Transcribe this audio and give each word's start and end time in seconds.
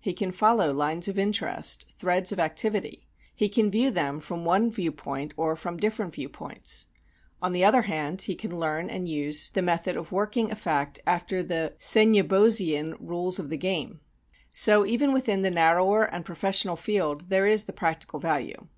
He 0.00 0.14
can 0.14 0.32
follow 0.32 0.72
lines 0.72 1.08
of 1.08 1.18
interest, 1.18 1.84
threads 1.90 2.32
of 2.32 2.40
activity; 2.40 3.06
he 3.34 3.50
can 3.50 3.70
view 3.70 3.90
them 3.90 4.18
from 4.18 4.42
one 4.42 4.70
view 4.70 4.90
point 4.90 5.34
or 5.36 5.56
from 5.56 5.76
different 5.76 6.14
view 6.14 6.30
points. 6.30 6.86
On 7.42 7.52
the 7.52 7.66
other 7.66 7.82
hand 7.82 8.22
he 8.22 8.34
can 8.34 8.58
learn 8.58 8.88
and 8.88 9.06
use 9.06 9.50
the 9.52 9.60
method 9.60 9.94
of 9.94 10.10
working 10.10 10.50
a 10.50 10.54
fact 10.54 11.00
after 11.06 11.42
the 11.42 11.74
Seignobosian 11.78 12.96
"rules 12.98 13.38
of 13.38 13.50
the 13.50 13.58
game." 13.58 14.00
So 14.48 14.86
even 14.86 15.12
within 15.12 15.42
the 15.42 15.50
narrower 15.50 16.04
and 16.04 16.24
professional 16.24 16.76
field 16.76 17.28
there 17.28 17.44
is 17.46 17.64
the 17.64 17.74
practical 17.74 18.18
value. 18.18 18.68